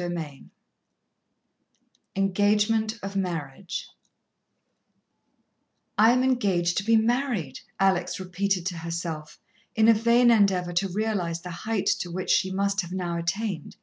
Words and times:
XI 0.00 0.44
Engagement 2.14 2.96
of 3.02 3.16
Marriage 3.16 3.88
"I 5.98 6.12
am 6.12 6.22
engaged 6.22 6.76
to 6.76 6.84
be 6.84 6.94
married," 6.94 7.58
Alex 7.80 8.20
repeated 8.20 8.64
to 8.66 8.78
herself, 8.78 9.40
in 9.74 9.88
a 9.88 9.94
vain 9.94 10.30
endeavour 10.30 10.72
to 10.74 10.88
realize 10.88 11.42
the 11.42 11.50
height 11.50 11.86
to 11.98 12.12
which 12.12 12.30
she 12.30 12.52
must 12.52 12.82
have 12.82 12.92
now 12.92 13.18
attained. 13.18 13.74